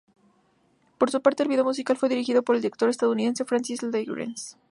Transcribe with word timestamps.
Por 0.97 1.11
su 1.11 1.21
parte, 1.21 1.43
el 1.43 1.49
vídeo 1.49 1.63
musical 1.63 1.95
fue 1.95 2.09
dirigido 2.09 2.41
por 2.41 2.55
el 2.55 2.61
director 2.63 2.89
estadounidense 2.89 3.45
Francis 3.45 3.83
Lawrence. 3.83 4.55